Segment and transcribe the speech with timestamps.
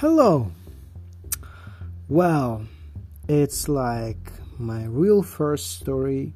[0.00, 0.50] Hello.
[2.08, 2.64] Well,
[3.28, 6.32] it's like my real first story,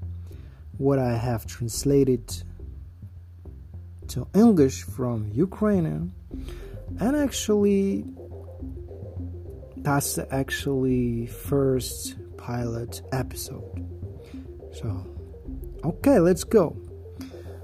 [0.77, 2.31] what I have translated
[4.09, 6.13] to English from Ukrainian,
[7.01, 8.05] and actually,
[9.79, 13.81] that's the actually first pilot episode.
[14.75, 15.07] So,
[15.85, 16.77] okay, let's go.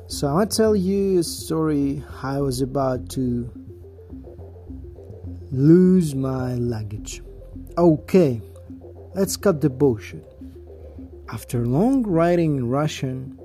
[0.07, 3.53] So, gonna tell you a story I was about to
[5.51, 7.23] lose my luggage.
[7.77, 8.41] Okay,
[9.15, 10.25] let's cut the bullshit.
[11.33, 13.39] After long writing in Russian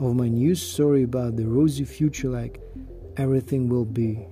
[0.00, 2.60] of my new story about the rosy future, like
[3.16, 4.26] everything will be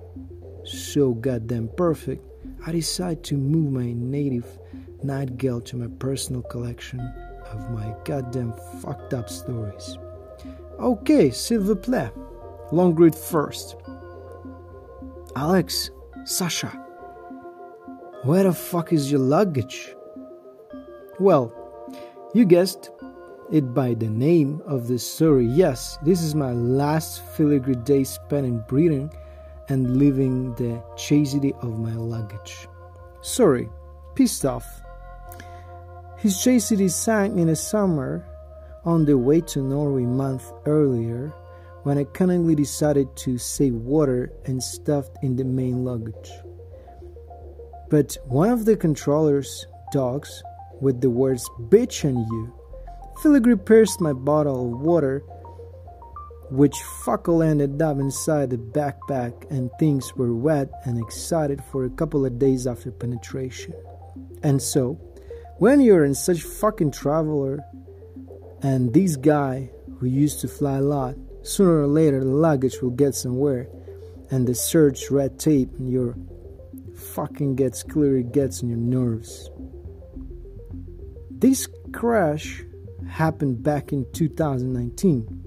[0.63, 2.23] so goddamn perfect,
[2.65, 4.47] I decide to move my native
[5.03, 6.99] nightgale to my personal collection
[7.51, 9.97] of my goddamn fucked up stories.
[10.79, 12.11] Okay, s'il vous plaît.
[12.71, 13.75] Long read first.
[15.35, 15.91] Alex,
[16.25, 16.84] Sasha.
[18.25, 19.95] Where the fuck is your luggage?
[21.19, 21.53] Well,
[22.33, 22.89] you guessed
[23.51, 25.45] it by the name of the story.
[25.45, 29.11] Yes, this is my last filigree day spent in Britain
[29.69, 32.67] and leaving the chastity of my luggage.
[33.21, 33.69] Sorry,
[34.15, 34.65] pissed off.
[36.17, 38.25] His chastity sank in the summer
[38.85, 41.31] on the way to Norway month earlier
[41.83, 46.31] when I cunningly decided to save water and stuffed in the main luggage.
[47.89, 50.43] But one of the controller's dogs,
[50.81, 52.53] with the words bitch and you,
[53.21, 55.19] filigree pierced my bottle of water,
[56.49, 61.89] which fuckle ended up inside the backpack, and things were wet and excited for a
[61.89, 63.73] couple of days after penetration.
[64.43, 64.99] And so,
[65.57, 67.63] when you're in such fucking traveler,
[68.61, 69.69] and this guy
[69.99, 73.67] who used to fly a lot, sooner or later the luggage will get somewhere,
[74.31, 76.15] and the search red tape and your
[76.97, 79.49] fucking gets clear, it gets on your nerves.
[81.31, 82.63] This crash
[83.09, 85.43] happened back in 2019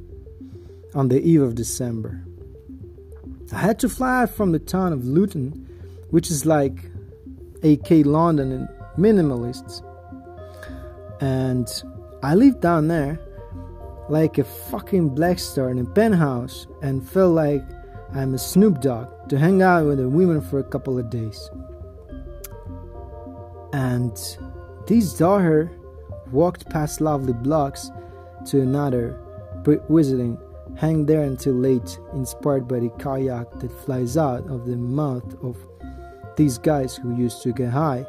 [0.94, 2.24] on the eve of December.
[3.52, 5.66] I had to fly from the town of Luton,
[6.10, 6.90] which is like
[7.62, 9.82] AK London and minimalists.
[11.20, 11.66] And
[12.22, 13.18] I lived down there
[14.08, 17.62] like a fucking black star in a penthouse and felt like
[18.14, 21.50] I'm a Snoop Dogg to hang out with the women for a couple of days.
[23.74, 24.16] And
[24.86, 25.70] this daughter
[26.32, 27.90] walked past lovely blocks
[28.46, 29.20] to another,
[29.90, 30.38] visiting,
[30.76, 35.56] hang there until late, inspired by the kayak that flies out of the mouth of
[36.36, 38.06] these guys who used to get high,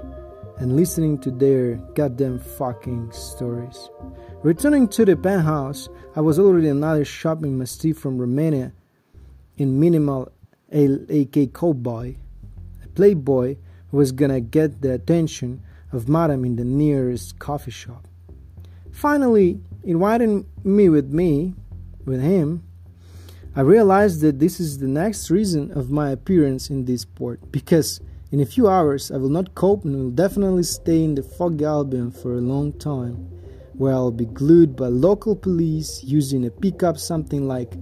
[0.60, 3.90] and listening to their goddamn fucking stories.
[4.44, 8.72] Returning to the penthouse, I was already another shopping mastiff from Romania
[9.60, 10.32] in minimal
[10.72, 12.16] AK cowboy,
[12.84, 13.58] a playboy
[13.92, 15.62] who was gonna get the attention
[15.92, 18.08] of madam in the nearest coffee shop.
[18.92, 21.54] Finally, inviting me with me,
[22.06, 22.64] with him,
[23.56, 28.00] I realized that this is the next reason of my appearance in this port because
[28.32, 31.66] in a few hours I will not cope and will definitely stay in the foggy
[31.66, 33.16] Albion for a long time,
[33.74, 37.74] where I'll be glued by local police using a pickup something like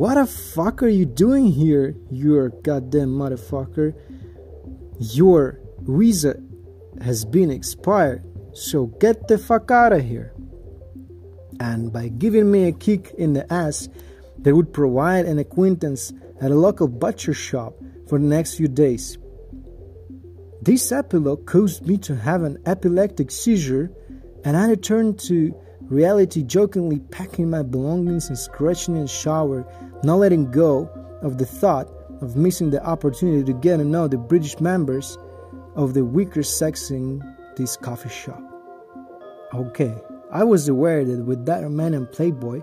[0.00, 3.92] what the fuck are you doing here, you goddamn motherfucker?
[4.98, 6.36] Your visa
[7.02, 8.24] has been expired,
[8.54, 10.32] so get the fuck out of here.
[11.60, 13.90] And by giving me a kick in the ass,
[14.38, 17.74] they would provide an acquaintance at a local butcher shop
[18.08, 19.18] for the next few days.
[20.62, 23.92] This epilogue caused me to have an epileptic seizure,
[24.46, 29.66] and I returned to reality jokingly packing my belongings and scratching in the shower
[30.02, 30.90] not letting go
[31.22, 31.88] of the thought
[32.20, 35.18] of missing the opportunity to get to know the British members
[35.74, 37.22] of the weaker sex in
[37.56, 38.42] this coffee shop.
[39.54, 39.94] Okay,
[40.30, 42.62] I was aware that with that Romanian playboy,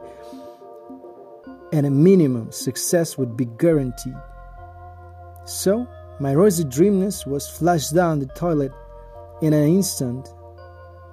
[1.74, 4.16] at a minimum, success would be guaranteed.
[5.46, 5.88] So,
[6.20, 8.72] my rosy dreamness was flushed down the toilet
[9.42, 10.34] in an instant,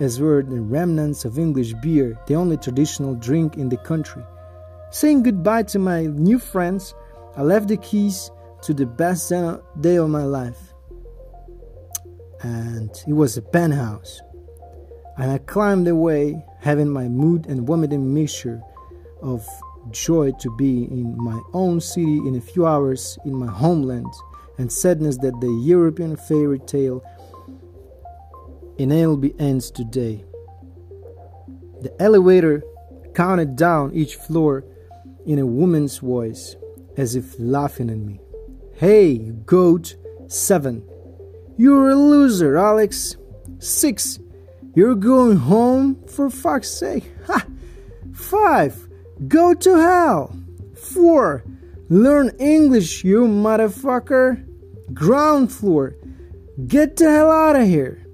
[0.01, 4.23] as were the remnants of English beer, the only traditional drink in the country.
[4.95, 6.95] Saying goodbye to my new friends,
[7.37, 8.31] I left the keys
[8.63, 9.29] to the best
[9.81, 10.73] day of my life.
[12.43, 14.21] And it was a penthouse.
[15.19, 18.63] And I climbed away, having my mood and vomiting mixture
[19.21, 19.45] of
[19.91, 24.15] joy to be in my own city in a few hours in my homeland,
[24.59, 27.03] and sadness that the European fairy tale
[28.79, 30.25] in inalienably ends today.
[31.81, 32.63] The elevator
[33.13, 34.65] counted down each floor
[35.27, 36.57] in a woman's voice,
[36.97, 38.21] as if laughing at me.
[38.75, 39.97] Hey, goat,
[40.29, 40.83] seven.
[41.57, 43.17] You're a loser, Alex.
[43.61, 44.19] 6.
[44.75, 46.05] You're going home?
[46.07, 47.05] For fuck's sake.
[47.27, 47.47] Ha!
[48.13, 48.89] 5.
[49.29, 50.37] Go to hell.
[50.77, 51.45] 4.
[51.89, 54.45] Learn English, you motherfucker.
[54.93, 55.97] Ground floor.
[56.67, 58.07] Get the hell out of here.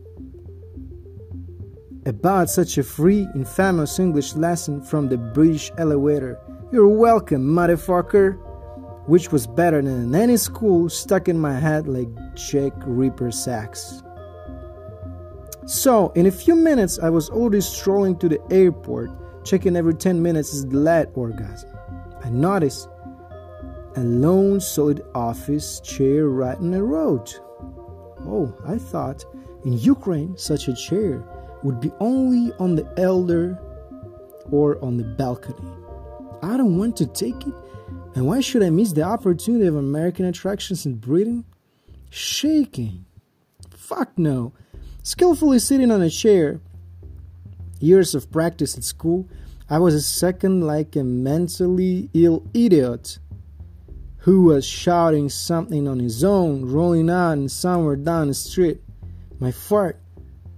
[2.07, 6.39] About such a free and famous English lesson from the British elevator.
[6.73, 8.39] You're welcome, motherfucker.
[9.07, 14.05] Which was better than any school stuck in my head like Jack Reaper sax.
[15.67, 19.11] So, in a few minutes, I was already strolling to the airport,
[19.45, 21.71] checking every 10 minutes is the orgasm.
[22.23, 22.89] I noticed
[23.97, 27.33] a lone solid office chair right in the road.
[28.21, 29.25] Oh, I thought
[29.65, 31.25] in Ukraine such a chair
[31.65, 33.59] would be only on the elder
[34.53, 35.80] or on the balcony.
[36.43, 37.55] I don't want to take it,
[38.15, 41.45] and why should I miss the opportunity of American attractions in Britain?
[42.11, 43.05] Shaking.
[43.71, 44.53] Fuck no.
[45.03, 46.61] Skillfully sitting on a chair.
[47.79, 49.29] Years of practice at school,
[49.69, 53.19] I was a second like a mentally ill idiot
[54.19, 58.81] who was shouting something on his own, rolling on somewhere down the street.
[59.39, 59.99] My fart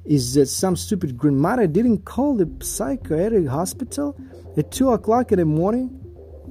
[0.04, 4.16] is that some stupid grandmother didn't call the psychiatric hospital
[4.56, 5.98] at 2 o'clock in the morning,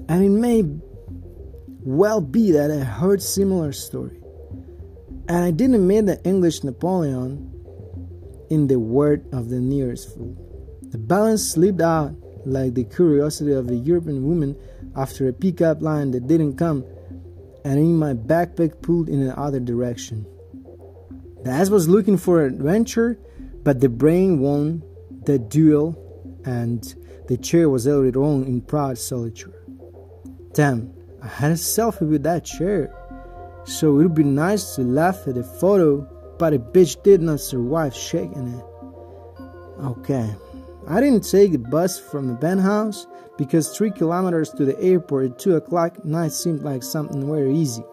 [0.09, 0.63] and it may
[1.83, 4.19] well be that I heard similar story.
[5.27, 7.47] And I didn't mean the English Napoleon
[8.49, 10.35] in the word of the nearest fool.
[10.89, 12.13] The balance slipped out
[12.45, 14.57] like the curiosity of a European woman
[14.95, 16.83] after a pickup line that didn't come,
[17.63, 20.25] and in my backpack pulled in the other direction.
[21.43, 23.19] The ass was looking for adventure,
[23.63, 24.83] but the brain won
[25.25, 25.95] the duel,
[26.45, 26.95] and
[27.27, 29.53] the chair was already wrong in proud solitude.
[30.53, 32.93] Damn, I had a selfie with that chair,
[33.63, 36.01] so it would be nice to laugh at the photo,
[36.37, 38.65] but the bitch did not survive shaking it.
[39.83, 40.35] Okay,
[40.87, 45.39] I didn't take the bus from the penthouse because three kilometers to the airport at
[45.39, 47.83] 2 o'clock night seemed like something very easy.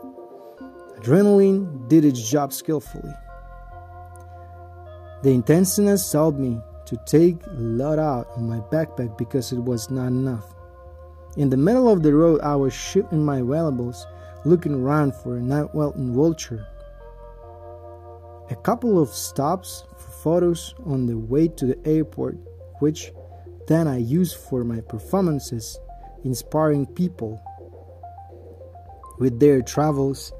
[0.98, 3.14] Adrenaline did its job skillfully.
[5.22, 9.90] The intenseness told me to take a lot out of my backpack because it was
[9.90, 10.54] not enough.
[11.36, 14.06] In the middle of the road, I was shooting my valuables,
[14.46, 16.66] looking around for a night vulture.
[18.50, 22.38] A couple of stops for photos on the way to the airport,
[22.78, 23.12] which
[23.66, 25.78] then I used for my performances,
[26.24, 27.38] inspiring people
[29.18, 30.32] with their travels,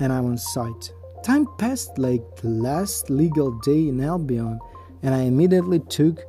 [0.00, 0.92] and I'm on site.
[1.22, 4.60] Time passed like the last legal day in Albion,
[5.02, 6.24] and I immediately took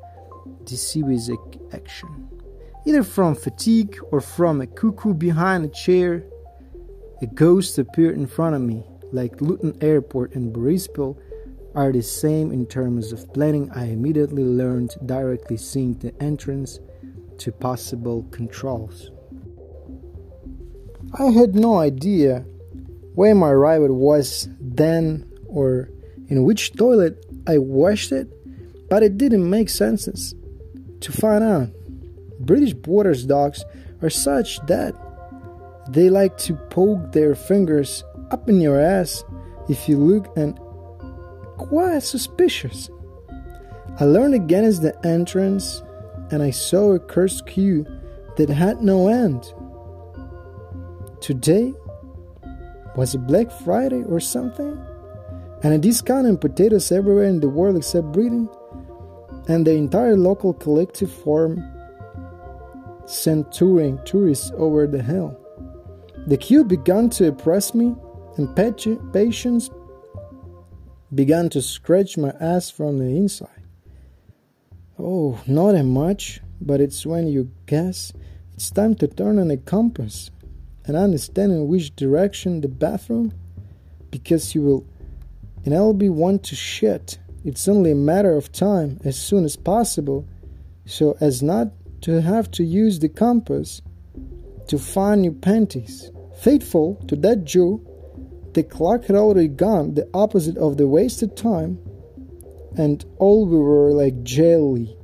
[0.63, 1.37] decisive
[1.73, 2.29] action.
[2.85, 6.23] Either from fatigue or from a cuckoo behind a chair,
[7.21, 11.17] a ghost appeared in front of me, like Luton Airport and Boryspil
[11.75, 13.69] are the same in terms of planning.
[13.71, 16.79] I immediately learned directly seeing the entrance
[17.39, 19.11] to possible controls.
[21.17, 22.45] I had no idea
[23.15, 25.89] where my arrival was then or
[26.27, 28.27] in which toilet I washed it,
[28.89, 30.33] but it didn't make sense
[31.01, 31.69] to find out.
[32.39, 33.63] British borders dogs
[34.01, 34.95] are such that
[35.89, 39.23] they like to poke their fingers up in your ass
[39.67, 40.57] if you look and
[41.57, 42.89] quite suspicious.
[43.99, 45.83] I learned against the entrance
[46.31, 47.85] and I saw a cursed queue
[48.37, 49.53] that had no end.
[51.21, 51.73] Today
[52.95, 54.77] was it Black Friday or something?
[55.63, 58.49] And a discount on potatoes everywhere in the world except Britain?
[59.49, 61.61] And the entire local collective form
[63.05, 65.35] sent touring tourists over the hill.
[66.27, 67.95] The queue began to oppress me,
[68.37, 69.69] and patience
[71.13, 73.63] began to scratch my ass from the inside.
[74.99, 78.13] Oh, not a much, but it's when you guess
[78.53, 80.29] it's time to turn on the compass
[80.85, 83.33] and understand in which direction the bathroom
[84.11, 84.85] because you will
[85.63, 87.17] inevitably want to shit.
[87.45, 90.27] It's only a matter of time as soon as possible
[90.85, 93.81] so as not to have to use the compass
[94.67, 96.11] to find your panties.
[96.41, 97.85] Faithful to that Jew,
[98.53, 101.79] the clock had already gone the opposite of the wasted time,
[102.77, 104.95] and all we were like jelly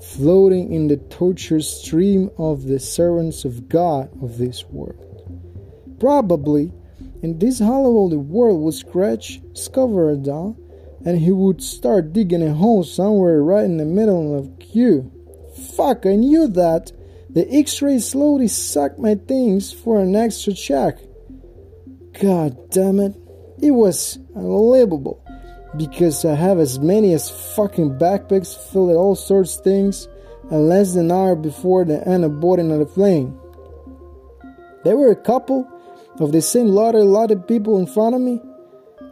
[0.00, 5.00] floating in the tortured stream of the servants of God of this world.
[5.98, 6.72] Probably
[7.22, 10.56] in this hollow the world would scratch Scover down
[11.04, 15.10] and he would start digging a hole somewhere right in the middle of queue.
[15.76, 16.92] Fuck, I knew that.
[17.30, 20.98] The x-ray slowly sucked my things for an extra check.
[22.20, 23.14] God damn it.
[23.60, 25.20] It was unbelievable.
[25.76, 30.08] because I have as many as fucking backpacks filled with all sorts of things
[30.50, 33.36] and less than an hour before the end of boarding on the plane.
[34.84, 35.68] There were a couple
[36.20, 38.40] of the same lot of, lot of people in front of me,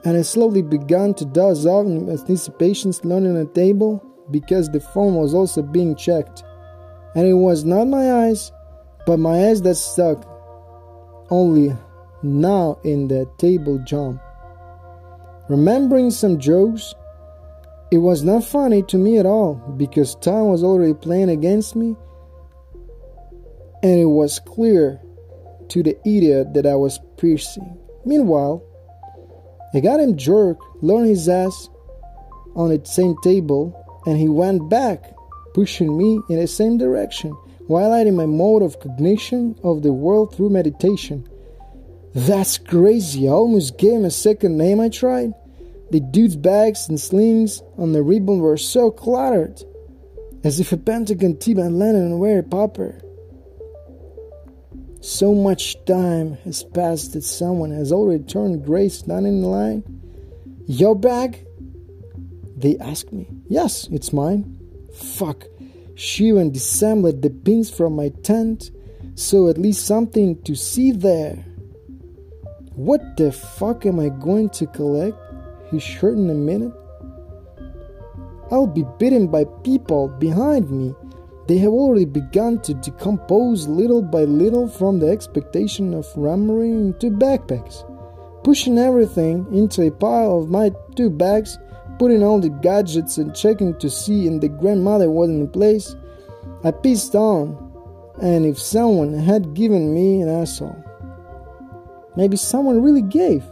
[0.05, 4.81] and I slowly began to doze off in anticipation leaning on the table because the
[4.81, 6.43] phone was also being checked.
[7.15, 8.51] And it was not my eyes,
[9.07, 10.27] but my eyes that stuck
[11.31, 11.77] only
[12.23, 14.21] now in the table jump.
[15.49, 16.95] Remembering some jokes,
[17.91, 21.95] it was not funny to me at all because time was already playing against me,
[23.83, 25.01] and it was clear
[25.69, 27.79] to the idiot that I was piercing.
[28.05, 28.63] Meanwhile,
[29.75, 31.69] I got him jerk, learned his ass
[32.55, 33.75] on the same table,
[34.07, 35.15] and he went back,
[35.55, 37.33] pushing me in the same direction,
[37.69, 41.27] highlighting my mode of cognition of the world through meditation.
[42.15, 43.29] That's crazy.
[43.29, 45.33] I almost gave him a second name I tried.
[45.91, 49.63] The dude's bags and slings on the ribbon were so cluttered,
[50.45, 53.01] as if a Pentagon T-band landed on Mary Popper.
[55.03, 59.83] So much time has passed that someone has already turned Grace standing in line.
[60.69, 61.45] Your bag?
[62.57, 63.27] They ask me.
[63.49, 64.57] Yes, it's mine.
[64.95, 65.47] Fuck.
[65.97, 68.71] She even disassembled the pins from my tent,
[69.17, 71.35] so at least something to see there.
[72.77, 75.19] What the fuck am I going to collect?
[75.73, 76.73] His shirt in a minute?
[78.53, 80.95] I'll be bitten by people behind me
[81.49, 87.11] they have already begun to decompose little by little from the expectation of ramming into
[87.11, 87.85] backpacks.
[88.45, 91.59] Pushing everything into a pile of my two bags,
[91.99, 95.95] putting all the gadgets and checking to see if the grandmother wasn't in place,
[96.65, 97.71] I pissed on,
[98.21, 100.77] and if someone had given me an asshole.
[102.17, 103.45] Maybe someone really gave,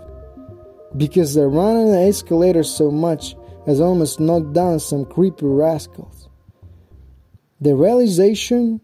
[0.96, 6.19] because I ran on the escalator so much as almost knocked down some creepy rascals.
[7.62, 8.80] The realization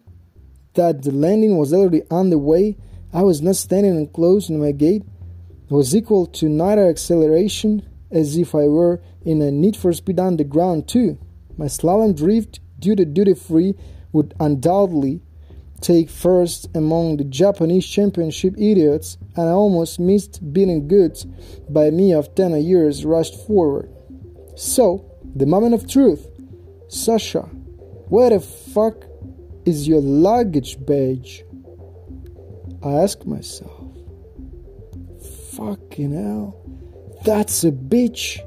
[0.74, 2.76] that the landing was already on the way,
[3.12, 5.02] I was not standing enclosed in my gate,
[5.70, 10.36] was equal to neither acceleration as if I were in a Need for Speed on
[10.36, 11.18] the ground too.
[11.56, 13.74] My slalom drift due to duty free
[14.12, 15.22] would undoubtedly
[15.80, 21.24] take first among the Japanese championship idiots, and I almost missed beating goods
[21.68, 23.90] by me of ten years rushed forward.
[24.54, 26.28] So, the moment of truth.
[26.88, 27.50] Sasha,
[28.08, 29.04] where the fuck
[29.64, 31.44] is your luggage badge?
[32.82, 33.72] I ask myself.
[35.52, 36.62] Fucking hell.
[37.24, 38.38] That's a bitch.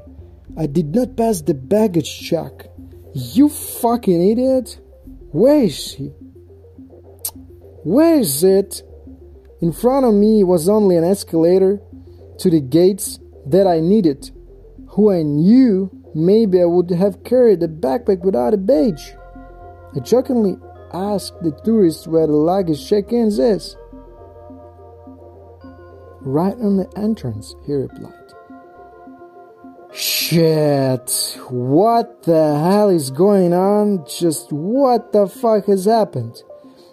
[0.56, 2.68] I did not pass the baggage check.
[3.12, 4.80] You fucking idiot.
[5.32, 6.06] Where is he?
[7.84, 8.82] Where is it?
[9.60, 11.80] In front of me was only an escalator
[12.38, 14.30] to the gates that I needed.
[14.90, 19.14] Who I knew maybe I would have carried a backpack without a badge.
[19.94, 20.56] I jokingly
[20.92, 23.76] asked the tourist where the luggage check-ins is.
[26.20, 28.14] Right on the entrance, he replied.
[29.92, 34.06] Shit, what the hell is going on?
[34.06, 36.40] Just what the fuck has happened?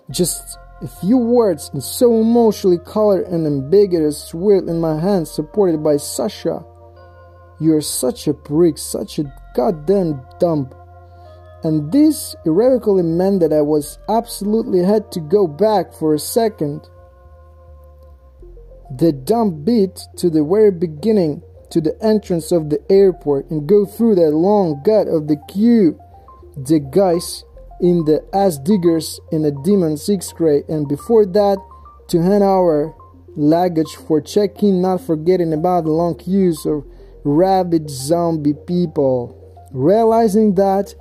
[0.10, 5.84] Just a few words and so emotionally colored and ambiguous swirled in my hands, supported
[5.84, 6.66] by Sasha.
[7.60, 10.74] You're such a prick, such a goddamn dump
[11.64, 16.88] and this irrevocably meant that I was absolutely had to go back for a second.
[18.96, 23.86] The dump beat to the very beginning, to the entrance of the airport, and go
[23.86, 26.00] through that long gut of the queue.
[26.56, 27.44] The guys
[27.82, 31.58] in the ass diggers in the demon sixth grade, and before that,
[32.08, 32.96] to hand our
[33.36, 36.86] luggage for check-in, not forgetting about the long queues of
[37.24, 39.36] rabid zombie people.
[39.74, 40.96] Realizing that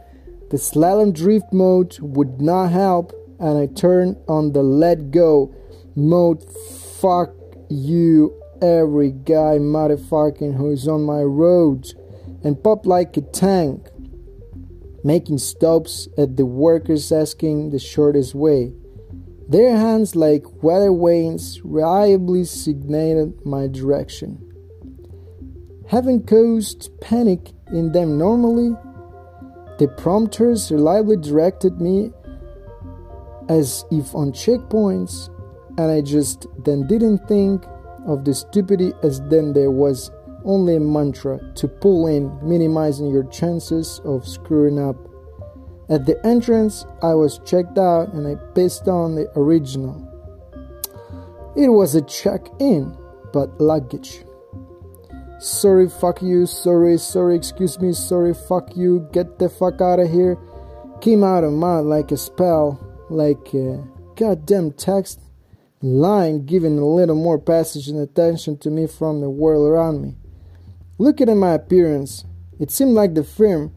[0.51, 5.55] the slalom drift mode would not help, and I turned on the let go
[5.95, 6.45] mode.
[7.01, 7.31] Fuck
[7.69, 11.87] you, every guy motherfucking who's on my road,
[12.45, 13.89] and pop like a tank,
[15.05, 18.73] making stops at the workers asking the shortest way.
[19.49, 24.43] Their hands, like weather vanes, reliably signated my direction.
[25.89, 28.75] Having caused panic in them normally,
[29.79, 32.13] the prompters reliably directed me
[33.49, 35.29] as if on checkpoints,
[35.79, 37.65] and I just then didn't think
[38.07, 40.11] of the stupidity as then there was
[40.45, 44.97] only a mantra to pull in, minimizing your chances of screwing up.
[45.89, 50.03] At the entrance, I was checked out and I pissed on the original.
[51.57, 52.97] It was a check in,
[53.33, 54.26] but luggage.
[55.39, 60.11] Sorry, fuck you, sorry, sorry, excuse me, sorry, fuck you, get the fuck out of
[60.11, 60.39] here.
[61.03, 63.85] Came out of my like a spell, like a
[64.17, 65.21] goddamn text.
[65.83, 70.17] Line giving a little more passage and attention to me from the world around me.
[70.97, 72.25] Looking at my appearance,
[72.59, 73.75] it seemed like the film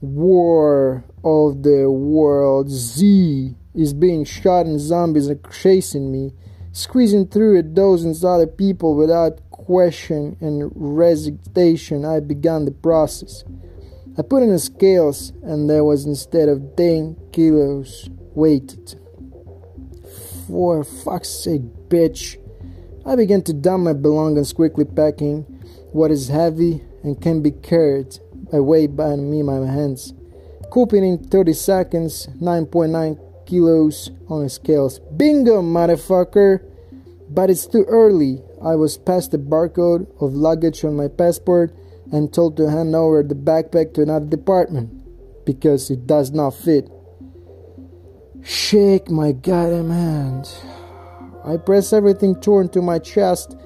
[0.00, 6.32] War of the World Z is being shot and zombies are chasing me,
[6.72, 13.44] squeezing through a dozens of other people without question and resignation, I began the process.
[14.16, 18.98] I put in the scales, and there was instead of 10 kilos weighted.
[20.46, 22.36] For fuck's sake, bitch.
[23.06, 25.42] I began to dump my belongings, quickly packing
[25.92, 28.18] what is heavy and can be carried
[28.52, 30.14] away by me my hands.
[30.70, 35.00] Cooping in 30 seconds, 9.9 kilos on scales.
[35.16, 36.62] Bingo, motherfucker!
[37.30, 38.42] But it's too early.
[38.62, 41.74] I was past the barcode of luggage on my passport
[42.12, 44.92] and told to hand over the backpack to another department
[45.44, 46.90] because it does not fit.
[48.42, 50.48] Shake my goddamn hand.
[51.44, 53.56] I press everything torn to my chest,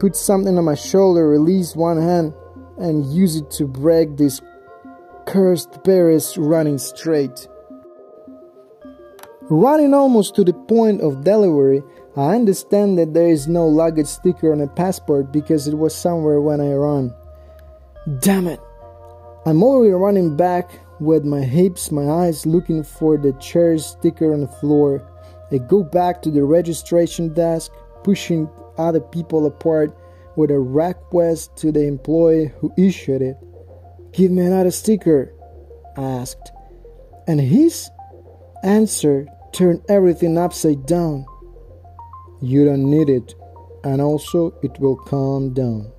[0.00, 2.32] put something on my shoulder, release one hand,
[2.78, 4.40] and use it to break this
[5.26, 7.46] cursed Paris running straight.
[9.54, 11.82] Running almost to the point of delivery,
[12.16, 16.40] I understand that there is no luggage sticker on a passport because it was somewhere
[16.40, 17.12] when I ran.
[18.20, 18.60] Damn it!
[19.44, 24.40] I'm already running back with my hips, my eyes looking for the chair sticker on
[24.40, 25.06] the floor.
[25.50, 27.72] I go back to the registration desk,
[28.04, 29.94] pushing other people apart
[30.34, 33.36] with a request to the employee who issued it.
[34.12, 35.34] Give me another sticker,
[35.98, 36.52] I asked.
[37.28, 37.90] And his
[38.64, 41.26] answer turned everything upside down.
[42.40, 43.34] You don't need it,
[43.84, 45.92] and also it will calm down.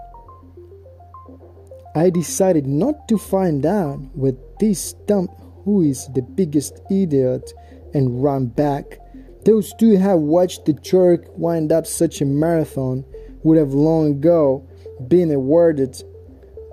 [1.95, 5.30] I decided not to find out with this stump
[5.63, 7.54] who is the biggest idiot
[7.93, 8.99] and run back.
[9.45, 13.06] Those two have watched the jerk wind up such a marathon
[13.43, 14.67] would have long ago
[15.08, 16.01] been awarded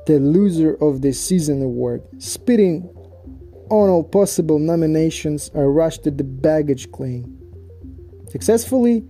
[0.07, 2.03] the loser of the season award.
[2.19, 2.89] Spitting
[3.71, 7.37] all possible nominations, I rushed to the baggage claim.
[8.29, 9.05] Successfully,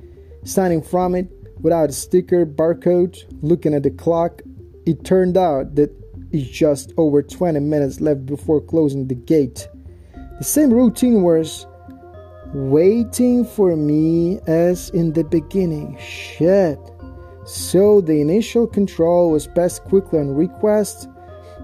[0.45, 4.41] Signing from it without a sticker, barcode, looking at the clock,
[4.87, 5.91] it turned out that
[6.33, 9.69] it's just over 20 minutes left before closing the gate.
[10.39, 11.67] The same routine was
[12.55, 15.99] waiting for me as in the beginning.
[16.01, 16.79] Shit.
[17.45, 21.07] So the initial control was passed quickly on request.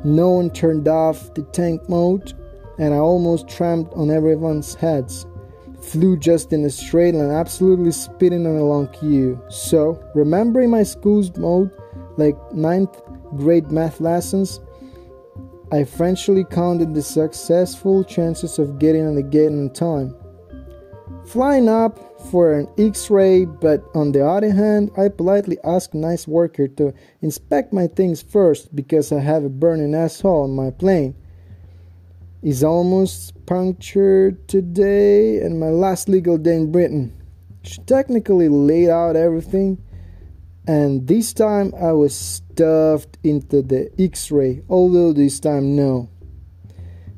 [0.04, 2.34] No one turned off the tank mode,
[2.78, 5.26] and I almost tramped on everyone's heads
[5.86, 9.40] flew just in a straight line, absolutely spitting on a long queue.
[9.48, 11.70] So, remembering my school's mode,
[12.16, 13.00] like ninth
[13.36, 14.60] grade math lessons,
[15.72, 20.14] I eventually counted the successful chances of getting on the gate on time.
[21.26, 21.98] Flying up
[22.30, 26.94] for an x ray, but on the other hand, I politely asked nice worker to
[27.20, 31.16] inspect my things first because I have a burning asshole on my plane
[32.46, 37.12] is almost punctured today and my last legal day in Britain.
[37.64, 39.82] She technically laid out everything,
[40.64, 46.08] and this time I was stuffed into the x ray, although this time no.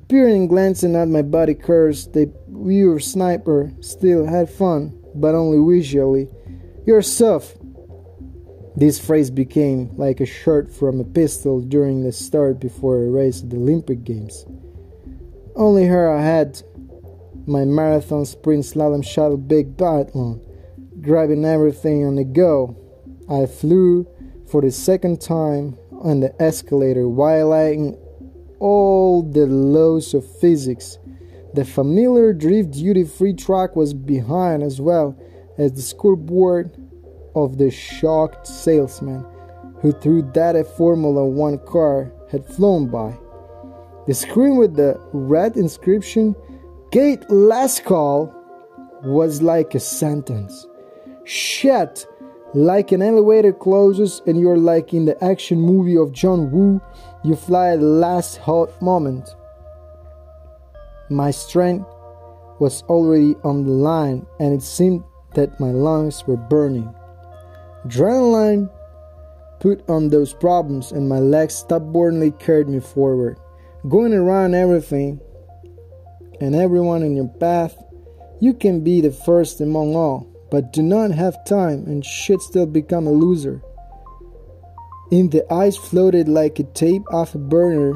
[0.09, 5.61] Peering and glancing at my body curves, the viewer sniper still had fun, but only
[5.77, 6.27] visually.
[6.87, 7.03] You're.
[8.77, 13.43] This phrase became like a shot from a pistol during the start before a race
[13.43, 14.47] at the Olympic Games.
[15.59, 16.62] Only her I had
[17.44, 20.40] my marathon sprint slalom shuttle big biathlon,
[21.03, 22.77] grabbing everything on the go.
[23.29, 24.07] I flew
[24.49, 27.97] for the second time on the escalator, violating
[28.61, 30.97] all the laws of physics.
[31.55, 35.21] The familiar drift duty free track was behind as well
[35.59, 36.77] as the scoreboard
[37.35, 39.27] of the shocked salesman
[39.81, 43.18] who, through that a Formula One car had flown by.
[44.09, 46.35] The screen with the red inscription,
[46.90, 48.35] Gate Last Call,
[49.05, 50.66] was like a sentence.
[51.25, 52.07] Shit!
[52.55, 56.81] Like an elevator closes and you're like in the action movie of John Woo,
[57.23, 59.29] you fly at the last hot moment.
[61.11, 61.87] My strength
[62.61, 66.94] was already on the line and it seemed that my lungs were burning.
[67.85, 68.71] Adrenaline
[69.61, 73.38] put on those problems and my legs stubbornly carried me forward
[73.88, 75.20] going around everything
[76.40, 77.77] and everyone in your path,
[78.40, 82.66] you can be the first among all, but do not have time and should still
[82.66, 83.62] become a loser.
[85.11, 87.94] In the ice floated like a tape off a burner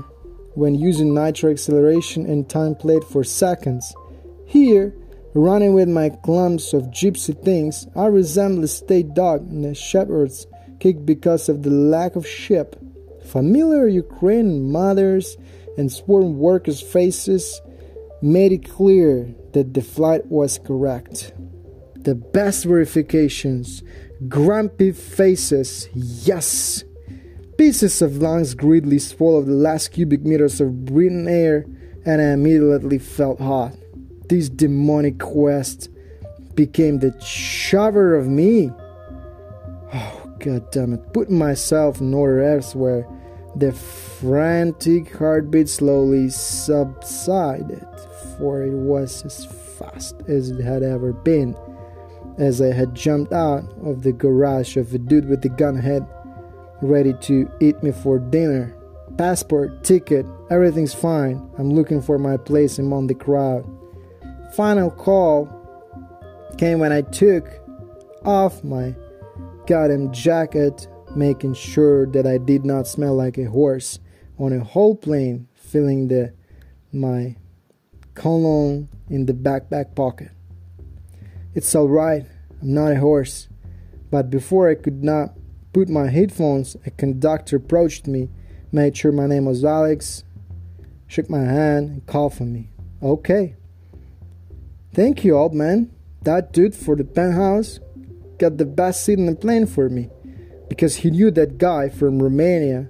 [0.55, 3.95] when using nitro acceleration and time played for seconds.
[4.47, 4.95] Here,
[5.35, 10.47] running with my clumps of gypsy things, I resemble a state dog in a shepherd's
[10.81, 12.77] kick because of the lack of ship.
[13.27, 15.37] Familiar Ukrainian mothers
[15.77, 17.61] and sworn workers' faces
[18.21, 21.33] made it clear that the flight was correct.
[21.97, 23.83] The best verifications,
[24.29, 26.85] grumpy faces, yes!
[27.59, 31.67] Pieces of lungs greedily swallowed the last cubic meters of breathing air,
[32.05, 33.75] and I immediately felt hot.
[34.29, 35.89] This demonic quest
[36.55, 38.71] became the shover of me.
[39.95, 41.13] Oh, god damn it.
[41.13, 43.07] Putting myself in order elsewhere,
[43.57, 47.87] the frantic heartbeat slowly subsided,
[48.39, 49.47] for it was as
[49.79, 51.57] fast as it had ever been.
[52.39, 56.07] As I had jumped out of the garage of a dude with a gun head
[56.81, 58.75] ready to eat me for dinner.
[59.17, 61.49] Passport, ticket, everything's fine.
[61.59, 63.65] I'm looking for my place among the crowd.
[64.55, 65.49] Final call
[66.59, 67.47] came when I took
[68.25, 68.95] off my
[69.67, 73.99] goddamn jacket, making sure that I did not smell like a horse
[74.39, 76.33] on a whole plane, filling the
[76.93, 77.37] my
[78.15, 80.31] cologne in the backpack pocket.
[81.55, 82.25] It's all right.
[82.61, 83.49] I'm not a horse.
[84.11, 85.37] But before I could not
[85.73, 88.29] put my headphones, a conductor approached me,
[88.71, 90.25] made sure my name was Alex,
[91.07, 92.71] shook my hand, and called for me.
[93.03, 93.57] Okay.
[94.93, 95.91] Thank you, old man.
[96.23, 97.81] That dude for the penthouse
[98.39, 100.11] got the best seat in the plane for me
[100.73, 102.89] because he knew that guy from Romania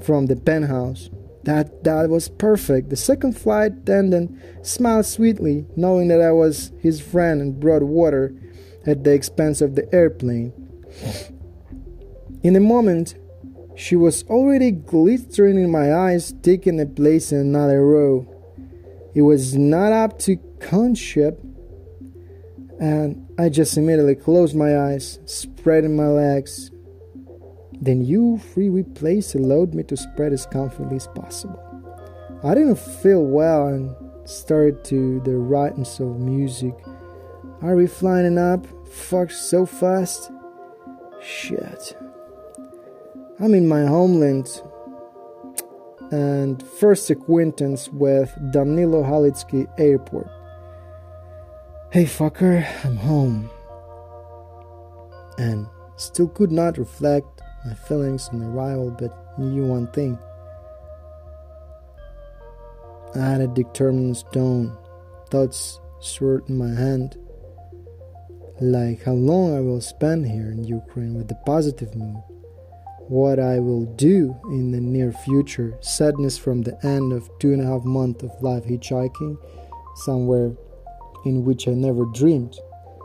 [0.00, 1.10] from the penthouse.
[1.42, 2.90] That that was perfect.
[2.90, 8.32] The second flight attendant smiled sweetly, knowing that I was his friend and brought water
[8.86, 10.52] at the expense of the airplane.
[12.44, 13.16] In a moment,
[13.74, 18.28] she was already glittering in my eyes, taking a place in another row.
[19.12, 21.40] It was not up to conship,
[22.78, 26.70] and I just immediately closed my eyes, spreading my legs.
[27.80, 31.60] Then you freely place allowed me to spread as comfortably as possible.
[32.42, 36.74] I didn't feel well and started to the rightness of music.
[37.62, 38.66] Are we flying up?
[38.86, 40.30] Fuck so fast?
[41.22, 41.96] Shit.
[43.40, 44.48] I'm in my homeland
[46.10, 50.28] and first acquaintance with Danilo Halitsky Airport.
[51.90, 53.50] Hey fucker, I'm home.
[55.38, 57.33] And still could not reflect
[57.64, 60.18] my feelings on arrival, but knew one thing.
[63.14, 64.76] I had a determined stone,
[65.30, 67.16] thoughts sword in my hand,
[68.60, 72.22] like how long I will spend here in Ukraine with the positive mood
[73.08, 75.76] what I will do in the near future.
[75.80, 79.36] Sadness from the end of two and a half months of life hitchhiking,
[79.96, 80.52] somewhere
[81.24, 82.56] in which I never dreamed.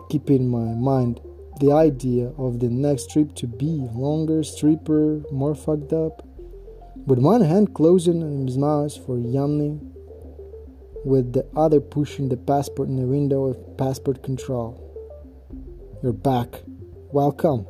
[0.10, 1.20] Keep in my mind
[1.60, 6.26] the idea of the next trip to be longer, stripper, more fucked up.
[7.06, 9.94] With one hand closing his mouth for yawning,
[11.06, 14.86] with the other pushing the passport in the window of passport control.
[16.04, 16.62] You're back.
[17.12, 17.66] Welcome.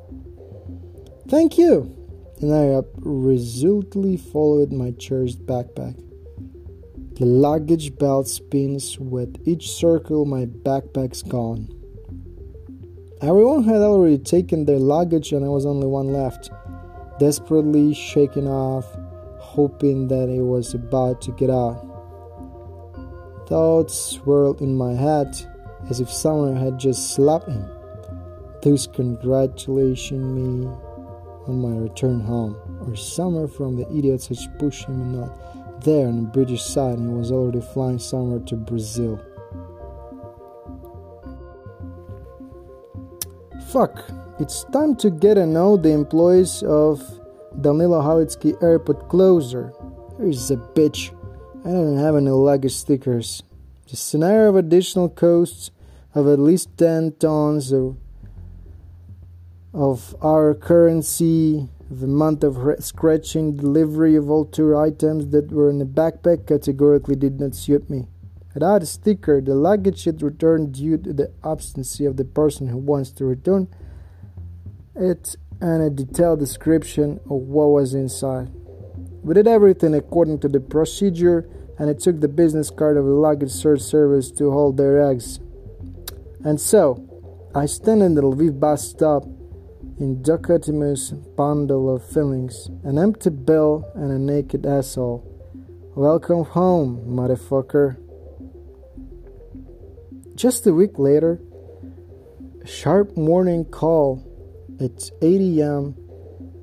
[1.27, 1.99] Thank you
[2.41, 5.95] and I resolutely followed my cherished backpack.
[7.17, 11.67] The luggage belt spins with each circle my backpack's gone.
[13.21, 16.51] Everyone had already taken their luggage and I was only one left,
[17.19, 18.85] desperately shaking off,
[19.39, 21.85] hoping that it was about to get out.
[23.45, 25.35] Thoughts swirled in my head
[25.89, 27.69] as if someone had just slapped him,
[28.61, 30.67] thus congratulating me
[31.45, 32.55] on my return home,
[32.87, 37.09] or somewhere from the idiots had pushed him not there on the British side and
[37.09, 39.19] he was already flying somewhere to Brazil.
[43.71, 44.03] Fuck,
[44.39, 47.03] it's time to get to know the employees of
[47.61, 49.71] Danilo Halitsky Airport closer.
[50.17, 51.13] Here's a bitch.
[51.63, 53.43] I don't have any luggage stickers.
[53.87, 55.69] The scenario of additional costs
[56.15, 57.95] of at least 10 tons of
[59.71, 65.77] of our currency, the month of scratching delivery of all tour items that were in
[65.77, 68.07] the backpack categorically did not suit me.
[68.53, 72.77] Without a sticker, the luggage should return due to the absence of the person who
[72.77, 73.67] wants to return
[74.95, 78.49] it and a detailed description of what was inside.
[79.23, 83.11] We did everything according to the procedure and it took the business card of the
[83.11, 85.39] luggage search service to hold their eggs.
[86.43, 87.05] And so,
[87.55, 89.23] I stand in the Lviv bus stop
[89.99, 95.25] dichotomous bundle of feelings, an empty bill and a naked asshole.
[95.95, 97.97] Welcome home, motherfucker.
[100.39, 101.37] Just a week later,
[102.63, 104.23] a sharp morning call
[104.79, 105.95] at 8 a.m.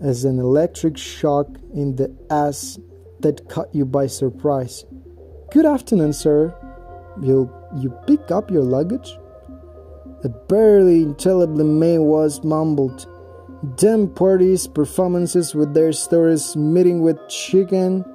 [0.01, 2.79] as an electric shock in the ass
[3.21, 4.87] that caught you by surprise.
[5.53, 6.55] Good afternoon, sir.
[7.19, 9.15] Will you pick up your luggage?
[10.25, 13.07] A barely intelligible mail was mumbled.
[13.77, 18.07] Damn parties, performances with their stories, meeting with chicken,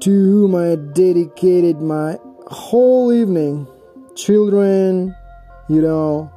[0.00, 3.66] to whom I dedicated my whole evening.
[4.14, 5.16] Children,
[5.70, 6.30] you know,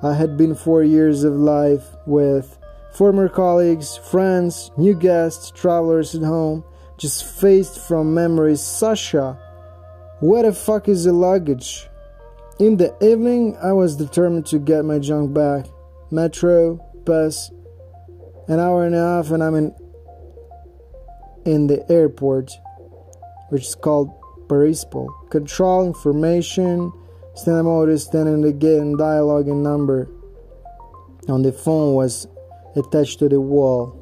[0.00, 2.56] I had been four years of life with
[2.92, 6.62] former colleagues, friends, new guests, travelers at home,
[6.98, 8.62] just faced from memories.
[8.62, 9.36] Sasha,
[10.20, 11.88] where the fuck is the luggage?
[12.60, 15.66] In the evening, I was determined to get my junk back.
[16.12, 17.50] Metro, bus,
[18.46, 19.74] an hour and a half, and I'm in,
[21.44, 22.52] in the airport,
[23.48, 24.12] which is called
[24.46, 25.08] Borispol.
[25.30, 26.92] Control information,
[27.40, 30.10] stand mode standing the gate and dialogue number
[31.26, 32.28] on the phone was
[32.76, 33.96] attached to the wall.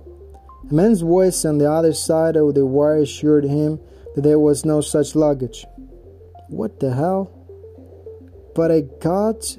[0.69, 3.79] A man's voice on the other side of the wire assured him
[4.17, 5.65] that there was no such luggage.
[6.49, 7.31] What the hell?
[8.57, 9.57] But I got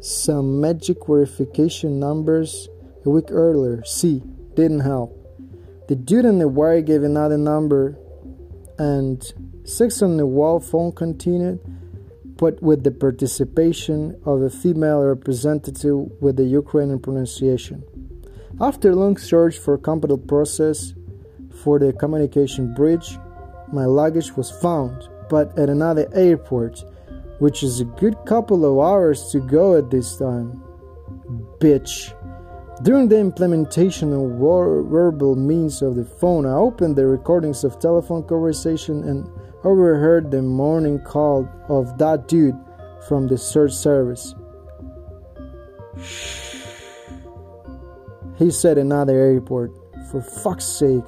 [0.00, 2.66] some magic verification numbers
[3.04, 3.84] a week earlier.
[3.84, 4.22] See,
[4.54, 5.14] didn't help.
[5.88, 7.98] The dude on the wire gave another number,
[8.78, 9.22] and
[9.64, 11.60] six on the wall phone continued,
[12.38, 17.82] but with the participation of a female representative with the Ukrainian pronunciation.
[18.60, 20.94] After long search for a competent process
[21.62, 23.18] for the communication bridge,
[23.72, 26.84] my luggage was found, but at another airport
[27.38, 30.60] which is a good couple of hours to go at this time.
[31.58, 32.14] Bitch.
[32.82, 34.38] During the implementation of
[34.88, 39.28] verbal means of the phone, I opened the recordings of telephone conversation and
[39.64, 42.58] overheard the morning call of that dude
[43.06, 44.34] from the search service.
[48.36, 49.72] He said another airport.
[50.10, 51.04] For fuck's sake.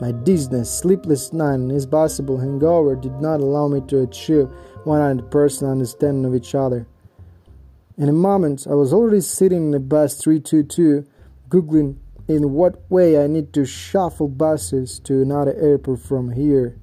[0.00, 4.48] My dizziness, sleepless night, and his possible hangover did not allow me to achieve
[4.84, 6.88] 100% understanding of each other.
[7.96, 11.06] In a moment, I was already sitting in the bus 322,
[11.48, 16.80] googling in what way I need to shuffle buses to another airport from here.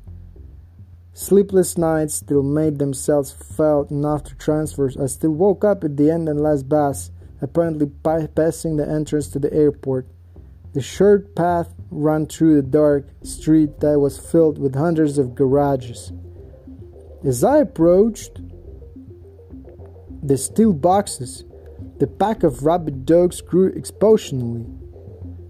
[1.19, 6.09] Sleepless nights still made themselves felt, and after transfers, I still woke up at the
[6.09, 10.07] end and last bus, apparently bypassing the entrance to the airport.
[10.71, 16.13] The short path ran through the dark street that was filled with hundreds of garages.
[17.25, 18.39] As I approached
[20.23, 21.43] the steel boxes,
[21.97, 24.65] the pack of rabid dogs grew exponentially.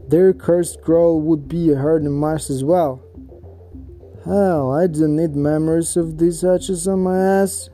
[0.09, 3.03] Their cursed growl would be heard in mice as well.
[4.25, 7.69] Hell, I don't need memories of these hatches on my ass.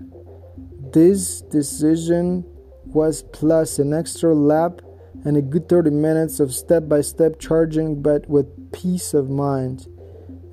[0.94, 2.46] This decision
[2.86, 4.82] was plus an extra lap
[5.24, 9.88] and a good 30 minutes of step by step charging, but with peace of mind.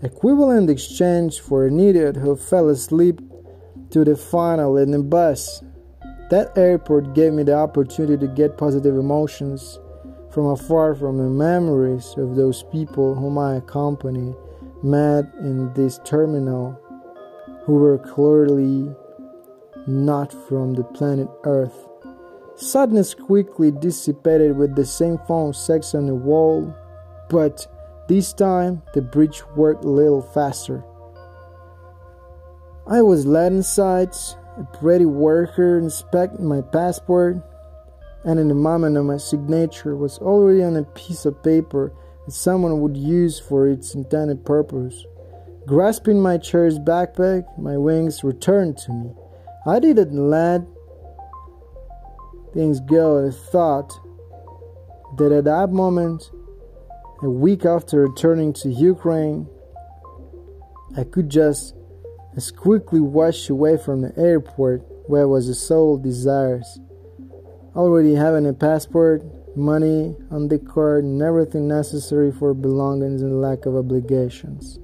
[0.03, 3.21] Equivalent exchange for an idiot who fell asleep
[3.91, 5.63] to the final in the bus.
[6.31, 9.79] That airport gave me the opportunity to get positive emotions
[10.31, 14.35] from afar from the memories of those people whom I accompanied,
[14.83, 16.79] met in this terminal,
[17.65, 18.95] who were clearly
[19.87, 21.89] not from the planet Earth.
[22.57, 26.75] Sadness quickly dissipated with the same phone sex on the wall,
[27.29, 27.67] but
[28.09, 30.85] this time the bridge worked a little faster.
[32.87, 34.15] I was led inside,
[34.59, 37.37] a pretty worker inspected my passport,
[38.25, 41.93] and in the moment of my signature was already on a piece of paper
[42.33, 45.05] that someone would use for its intended purpose.
[45.67, 49.11] Grasping my chair's backpack, my wings returned to me.
[49.67, 50.63] I didn't let
[52.55, 53.93] things go I thought
[55.19, 56.31] that at that moment,
[57.23, 59.47] a week after returning to Ukraine,
[60.97, 61.75] I could just
[62.35, 66.81] as quickly wash away from the airport where was the sole desires.
[67.77, 69.23] Already having a passport,
[69.57, 74.79] money on the card, and everything necessary for belongings and lack of obligations.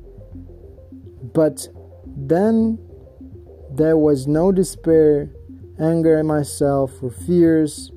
[1.34, 1.68] But
[2.06, 2.78] then
[3.70, 5.30] there was no despair,
[5.78, 7.92] anger at myself for fears,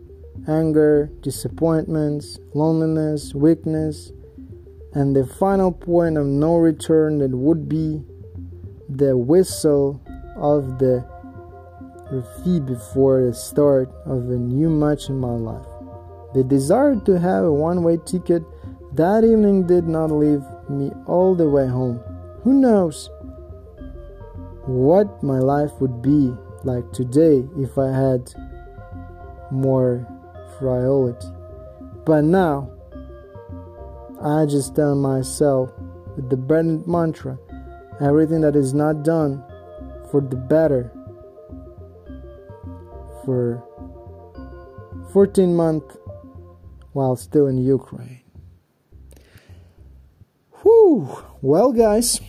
[0.48, 4.12] anger, disappointments, loneliness, weakness,
[4.94, 8.04] and the final point of no return that would be
[8.90, 10.02] the whistle
[10.36, 11.06] of the
[12.12, 15.71] refi before the start of a new match in my life.
[16.34, 18.44] The desire to have a one way ticket
[18.94, 22.02] that evening did not leave me all the way home.
[22.44, 23.10] Who knows
[24.66, 28.34] what my life would be like today if I had
[29.52, 30.08] more
[30.60, 31.28] frivolity.
[32.06, 32.72] But now,
[34.22, 35.72] I just tell myself
[36.16, 37.40] with the Bennett mantra
[38.00, 39.44] everything that is not done
[40.10, 40.92] for the better
[43.26, 43.64] for
[45.14, 45.98] 14 months
[46.94, 48.22] while still in Ukraine.
[50.62, 51.08] Whew!
[51.42, 52.22] Well, guys,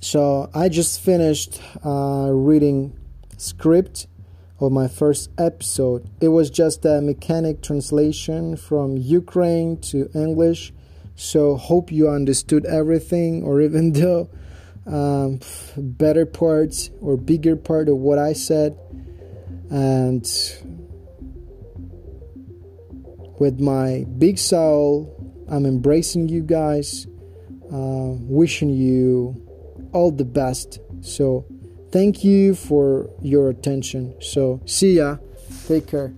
[0.00, 2.98] so I just finished uh, reading
[3.38, 4.06] script
[4.60, 6.08] of my first episode.
[6.20, 10.72] It was just a mechanic translation from Ukraine to English.
[11.14, 14.28] So hope you understood everything, or even though
[14.86, 15.40] um,
[15.76, 18.78] better parts or bigger part of what I said.
[19.70, 20.24] And
[23.38, 25.12] with my big soul,
[25.48, 27.06] I'm embracing you guys,
[27.72, 29.42] uh, wishing you
[29.92, 30.80] all the best.
[31.00, 31.46] So,
[31.90, 34.14] thank you for your attention.
[34.20, 35.18] So, see ya.
[35.66, 36.12] Take care.